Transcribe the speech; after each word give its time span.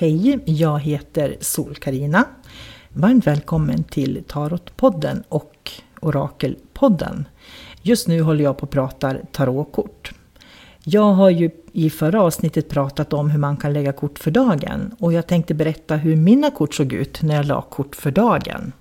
Hej, 0.00 0.40
jag 0.44 0.80
heter 0.80 1.36
sol 1.40 1.74
karina 1.74 2.24
Varmt 2.88 3.26
välkommen 3.26 3.84
till 3.84 4.24
Tarotpodden 4.28 5.22
och 5.28 5.70
Orakelpodden. 6.00 7.28
Just 7.82 8.08
nu 8.08 8.22
håller 8.22 8.44
jag 8.44 8.58
på 8.58 8.62
och 8.62 8.70
pratar 8.70 9.22
tarotkort. 9.32 10.12
Jag 10.84 11.12
har 11.12 11.30
ju 11.30 11.50
i 11.72 11.90
förra 11.90 12.22
avsnittet 12.22 12.68
pratat 12.68 13.12
om 13.12 13.30
hur 13.30 13.38
man 13.38 13.56
kan 13.56 13.72
lägga 13.72 13.92
kort 13.92 14.18
för 14.18 14.30
dagen 14.30 14.94
och 14.98 15.12
jag 15.12 15.26
tänkte 15.26 15.54
berätta 15.54 15.96
hur 15.96 16.16
mina 16.16 16.50
kort 16.50 16.74
såg 16.74 16.92
ut 16.92 17.22
när 17.22 17.34
jag 17.34 17.46
la 17.46 17.62
kort 17.62 17.96
för 17.96 18.10
dagen. 18.10 18.72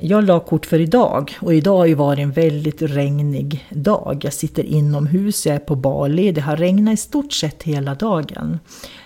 Jag 0.00 0.24
la 0.24 0.40
kort 0.40 0.66
för 0.66 0.80
idag 0.80 1.36
och 1.40 1.54
idag 1.54 1.76
har 1.76 1.86
ju 1.86 1.94
varit 1.94 2.18
en 2.18 2.32
väldigt 2.32 2.82
regnig 2.82 3.66
dag. 3.70 4.20
Jag 4.22 4.32
sitter 4.32 4.62
inomhus, 4.62 5.46
jag 5.46 5.54
är 5.54 5.58
på 5.60 5.74
Bali, 5.74 6.32
det 6.32 6.40
har 6.40 6.56
regnat 6.56 6.94
i 6.94 6.96
stort 6.96 7.32
sett 7.32 7.62
hela 7.62 7.94
dagen. 7.94 8.58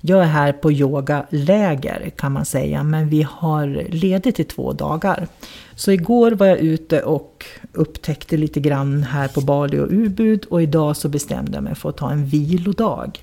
Jag 0.00 0.22
är 0.22 0.26
här 0.26 0.52
på 0.52 0.72
yogaläger 0.72 2.10
kan 2.16 2.32
man 2.32 2.44
säga, 2.44 2.82
men 2.82 3.08
vi 3.08 3.22
har 3.22 3.86
ledigt 3.88 4.40
i 4.40 4.44
två 4.44 4.72
dagar. 4.72 5.28
Så 5.74 5.92
igår 5.92 6.30
var 6.30 6.46
jag 6.46 6.58
ute 6.58 7.02
och 7.02 7.44
upptäckte 7.72 8.36
lite 8.36 8.60
grann 8.60 9.02
här 9.02 9.28
på 9.28 9.40
Bali 9.40 9.78
och 9.78 9.92
Ubud 9.92 10.44
och 10.44 10.62
idag 10.62 10.96
så 10.96 11.08
bestämde 11.08 11.52
jag 11.52 11.64
mig 11.64 11.74
för 11.74 11.88
att 11.88 11.96
ta 11.96 12.10
en 12.10 12.26
vilodag. 12.26 13.18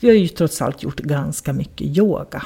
Vi 0.00 0.08
har 0.08 0.14
ju 0.14 0.28
trots 0.28 0.62
allt 0.62 0.82
gjort 0.82 1.00
ganska 1.00 1.52
mycket 1.52 1.86
yoga. 1.86 2.42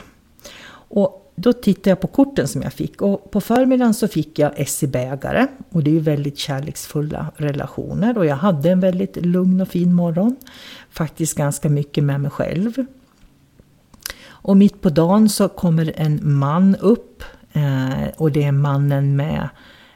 Och 0.88 1.21
då 1.34 1.52
tittade 1.52 1.90
jag 1.90 2.00
på 2.00 2.06
korten 2.06 2.48
som 2.48 2.62
jag 2.62 2.72
fick 2.72 3.02
och 3.02 3.30
på 3.30 3.40
förmiddagen 3.40 3.94
så 3.94 4.08
fick 4.08 4.38
jag 4.38 4.52
Essie-bägare 4.60 5.46
och 5.70 5.82
det 5.82 5.90
är 5.90 5.92
ju 5.92 6.00
väldigt 6.00 6.38
kärleksfulla 6.38 7.26
relationer 7.36 8.18
och 8.18 8.26
jag 8.26 8.36
hade 8.36 8.70
en 8.70 8.80
väldigt 8.80 9.16
lugn 9.16 9.60
och 9.60 9.68
fin 9.68 9.92
morgon. 9.92 10.36
Faktiskt 10.90 11.36
ganska 11.36 11.68
mycket 11.68 12.04
med 12.04 12.20
mig 12.20 12.30
själv. 12.30 12.84
Och 14.24 14.56
mitt 14.56 14.80
på 14.80 14.88
dagen 14.88 15.28
så 15.28 15.48
kommer 15.48 15.92
en 15.96 16.20
man 16.22 16.76
upp 16.76 17.22
eh, 17.52 18.08
och 18.16 18.32
det 18.32 18.42
är 18.42 18.52
mannen 18.52 19.16
med 19.16 19.48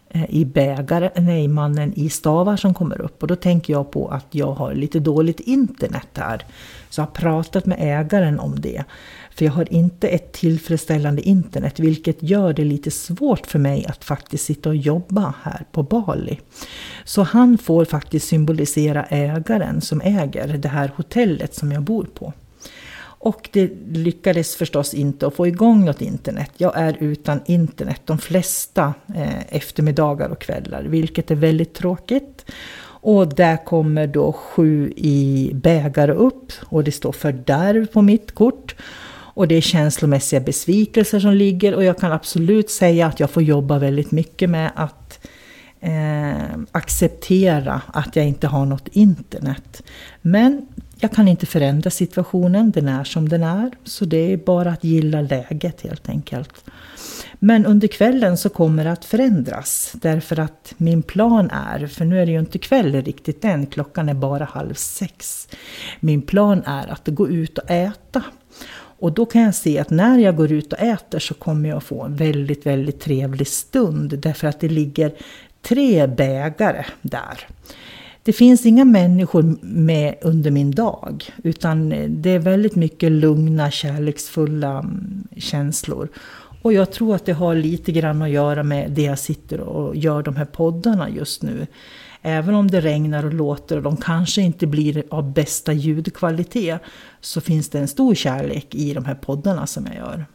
eh, 0.09 0.31
i 0.31 0.45
bägare, 0.45 1.11
nej 1.17 1.49
mannen 1.49 1.93
i 1.97 2.11
stavar 2.11 2.57
som 2.57 2.75
kommer 2.75 3.01
upp 3.01 3.23
och 3.23 3.29
då 3.29 3.37
tänker 3.37 3.73
jag 3.73 3.91
på 3.91 4.09
att 4.09 4.27
jag 4.31 4.53
har 4.53 4.75
lite 4.75 5.01
dåligt 5.01 5.41
internet 5.41 6.09
här. 6.15 6.45
Så 6.91 7.01
jag 7.01 7.07
har 7.07 7.13
pratat 7.13 7.67
med 7.67 7.79
ägaren 7.81 8.41
om 8.41 8.61
det. 8.61 8.85
För 9.37 9.45
jag 9.45 9.53
har 9.53 9.73
inte 9.73 10.09
ett 10.09 10.33
tillfredsställande 10.33 11.23
internet 11.23 11.81
vilket 11.81 12.23
gör 12.23 12.53
det 12.53 12.65
lite 12.65 12.91
svårt 12.91 13.47
för 13.47 13.59
mig 13.59 13.87
att 13.87 14.05
faktiskt 14.05 14.45
sitta 14.45 14.69
och 14.69 14.77
jobba 14.77 15.35
här 15.43 15.65
på 15.73 15.83
Bali. 15.83 16.41
Så 17.05 17.23
han 17.23 17.59
får 17.59 17.85
faktiskt 17.85 18.29
symbolisera 18.29 19.05
ägaren 19.05 19.81
som 19.81 20.01
äger 20.01 20.59
det 20.59 20.69
här 20.69 20.93
hotellet 20.97 21.55
som 21.55 21.73
jag 21.73 21.83
bor 21.83 22.05
på. 22.15 22.33
Och 23.19 23.49
det 23.53 23.71
lyckades 23.93 24.57
förstås 24.57 24.95
inte 24.95 25.27
att 25.27 25.35
få 25.35 25.47
igång 25.47 25.85
något 25.85 26.03
internet. 26.03 26.51
Jag 26.57 26.73
är 26.77 26.97
utan 27.01 27.41
internet 27.47 28.01
de 28.05 28.19
flesta 28.19 28.95
eh, 29.15 29.55
eftermiddagar 29.55 30.29
och 30.29 30.41
kvällar, 30.41 30.83
vilket 30.83 31.31
är 31.31 31.35
väldigt 31.35 31.75
tråkigt. 31.75 32.45
Och 33.07 33.35
där 33.35 33.65
kommer 33.65 34.07
då 34.07 34.33
sju 34.33 34.93
i 34.97 35.51
bägare 35.55 36.13
upp 36.13 36.53
och 36.65 36.85
det 36.85 36.93
står 36.93 37.13
fördärv 37.13 37.87
på 37.87 38.03
mitt 38.03 38.35
kort. 38.35 38.75
Och 39.37 39.49
det 39.49 39.55
är 39.55 39.61
känslomässiga 39.61 40.41
besvikelser 40.41 41.21
som 41.21 41.33
ligger 41.33 41.75
och 41.75 41.85
jag 41.85 41.99
kan 41.99 42.13
absolut 42.13 42.71
säga 42.71 43.07
att 43.07 43.21
jag 43.21 43.31
får 43.31 43.43
jobba 43.43 43.79
väldigt 43.79 44.11
mycket 44.11 44.51
med 44.51 44.71
att 44.75 45.27
eh, 45.81 46.59
acceptera 46.73 47.83
att 47.87 48.17
jag 48.17 48.27
inte 48.27 48.47
har 48.47 48.67
något 48.67 48.89
internet. 48.89 49.83
Men 50.23 50.67
jag 51.01 51.13
kan 51.13 51.29
inte 51.29 51.47
förändra 51.47 51.91
situationen, 51.91 52.71
den 52.71 52.89
är 52.89 53.05
som 53.05 53.29
den 53.29 53.43
är. 53.43 53.71
Så 53.85 54.05
det 54.05 54.33
är 54.33 54.37
bara 54.37 54.71
att 54.71 54.85
gilla 54.85 55.21
läget 55.21 55.81
helt 55.81 56.09
enkelt. 56.09 56.65
Men 57.39 57.67
under 57.67 57.89
kvällen 57.89 58.37
så 58.37 58.49
kommer 58.49 58.85
det 58.85 58.93
att 58.93 59.05
förändras. 59.05 59.93
Därför 59.95 60.41
att 60.41 60.75
min 60.77 61.03
plan 61.03 61.51
är, 61.51 61.87
för 61.87 62.05
nu 62.05 62.21
är 62.21 62.27
det 62.27 62.33
ju 62.33 62.39
inte 62.39 62.59
kväll 62.59 63.03
riktigt 63.03 63.45
än, 63.45 63.67
klockan 63.67 64.09
är 64.09 64.15
bara 64.15 64.45
halv 64.45 64.75
sex. 64.75 65.49
Min 66.01 66.23
plan 66.23 66.63
är 66.67 66.93
att 66.93 67.09
gå 67.09 67.29
ut 67.29 67.59
och 67.59 67.71
äta. 67.71 68.23
Och 68.99 69.13
då 69.13 69.27
kan 69.27 69.43
jag 69.43 69.55
se 69.55 69.79
att 69.79 69.91
när 69.91 70.19
jag 70.19 70.37
går 70.37 70.53
ut 70.53 70.73
och 70.73 70.79
äter 70.79 71.19
så 71.19 71.35
kommer 71.35 71.69
jag 71.69 71.83
få 71.83 72.03
en 72.03 72.17
väldigt, 72.17 72.67
väldigt 72.67 73.01
trevlig 73.01 73.49
stund. 73.49 74.19
Därför 74.19 74.49
att 74.49 74.61
det 74.61 74.69
ligger 74.69 75.13
tre 75.63 76.07
bägare 76.07 76.85
där. 77.03 77.47
Det 78.23 78.33
finns 78.33 78.67
inga 78.67 78.85
människor 78.85 79.57
med 79.63 80.15
under 80.23 80.51
min 80.51 80.71
dag, 80.71 81.25
utan 81.45 81.89
det 82.09 82.31
är 82.31 82.39
väldigt 82.39 82.75
mycket 82.75 83.13
lugna, 83.13 83.71
kärleksfulla 83.71 84.79
mm, 84.79 85.29
känslor. 85.37 86.09
Och 86.67 86.73
jag 86.73 86.91
tror 86.91 87.15
att 87.15 87.25
det 87.25 87.33
har 87.33 87.55
lite 87.55 87.93
grann 87.93 88.23
att 88.23 88.31
göra 88.31 88.63
med 88.63 88.91
det 88.91 89.03
jag 89.03 89.19
sitter 89.19 89.61
och 89.61 89.97
gör 89.97 90.23
de 90.23 90.37
här 90.37 90.45
poddarna 90.45 91.11
just 91.11 91.43
nu. 91.43 91.67
Även 92.23 92.55
om 92.55 92.71
det 92.71 92.81
regnar 92.81 93.27
och 93.27 93.35
låter 93.35 93.77
och 93.77 93.83
de 93.83 93.97
kanske 93.97 94.43
inte 94.43 94.67
blir 94.67 95.05
av 95.11 95.33
bästa 95.33 95.73
ljudkvalitet 95.73 96.81
så 97.21 97.41
finns 97.41 97.69
det 97.69 97.79
en 97.79 97.89
stor 97.89 98.15
kärlek 98.15 98.75
i 98.75 98.95
de 98.95 99.05
här 99.05 99.15
poddarna 99.15 99.67
som 99.67 99.87
jag 99.87 99.95
gör. 99.95 100.27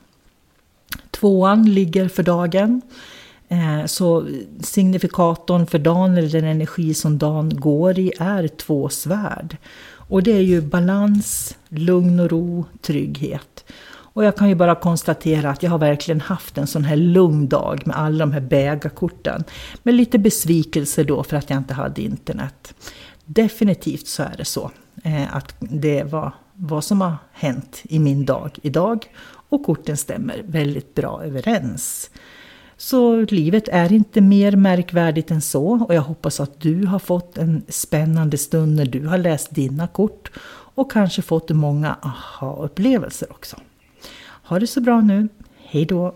Tvåan 1.12 1.74
ligger 1.74 2.08
för 2.08 2.24
dagen. 2.24 2.82
Eh, 3.48 3.86
så 3.86 4.28
signifikatorn 4.62 5.66
för 5.68 5.80
dagen, 5.80 6.18
eller 6.18 6.30
den 6.30 6.46
energi 6.46 6.94
som 6.94 7.18
dagen 7.18 7.60
går 7.60 8.00
i, 8.00 8.12
är 8.20 8.48
två 8.48 8.90
svärd. 8.90 9.58
Och 10.10 10.24
det 10.24 10.32
är 10.32 10.42
ju 10.42 10.62
balans, 10.62 11.58
lugn 11.70 12.20
och 12.20 12.32
ro, 12.32 12.66
trygghet. 12.82 13.66
Och 14.14 14.26
jag 14.26 14.36
kan 14.38 14.50
ju 14.50 14.56
bara 14.56 14.76
konstatera 14.76 15.50
att 15.50 15.64
jag 15.64 15.72
har 15.72 15.78
verkligen 15.78 16.22
haft 16.22 16.58
en 16.58 16.68
sån 16.68 16.84
här 16.84 16.96
lugn 16.96 17.48
dag 17.48 17.88
med 17.88 17.98
alla 17.98 18.20
de 18.20 18.32
här 18.32 18.42
bägarkorten. 18.42 19.44
Med 19.84 19.94
lite 19.94 20.20
besvikelse 20.20 21.04
då 21.04 21.24
för 21.24 21.38
att 21.38 21.50
jag 21.50 21.58
inte 21.58 21.74
hade 21.74 22.02
internet. 22.02 22.74
Definitivt 23.26 24.08
så 24.08 24.24
är 24.24 24.34
det 24.38 24.46
så. 24.46 24.72
Eh, 25.04 25.36
att 25.36 25.56
det 25.60 26.04
var 26.04 26.34
vad 26.54 26.84
som 26.84 27.02
har 27.02 27.16
hänt 27.32 27.82
i 27.84 28.00
min 28.00 28.26
dag 28.26 28.60
idag. 28.62 29.06
Och 29.50 29.66
korten 29.66 29.98
stämmer 29.98 30.42
väldigt 30.46 30.96
bra 30.96 31.24
överens. 31.24 32.10
Så 32.78 33.22
livet 33.22 33.68
är 33.68 33.92
inte 33.92 34.22
mer 34.22 34.56
märkvärdigt 34.56 35.32
än 35.32 35.42
så 35.42 35.86
och 35.88 35.96
jag 35.96 36.02
hoppas 36.02 36.40
att 36.40 36.62
du 36.62 36.86
har 36.86 37.00
fått 37.00 37.38
en 37.38 37.64
spännande 37.68 38.38
stund 38.38 38.76
när 38.76 38.86
du 38.86 39.08
har 39.08 39.18
läst 39.18 39.56
dina 39.56 39.88
kort 39.88 40.32
och 40.76 40.92
kanske 40.92 41.22
fått 41.22 41.50
många 41.50 41.96
aha-upplevelser 42.02 43.32
också. 43.32 43.58
Ha 44.52 44.60
det 44.60 44.68
så 44.68 44.82
bra 44.82 45.02
nu. 45.02 45.28
Hej 45.58 45.86
då! 45.86 46.16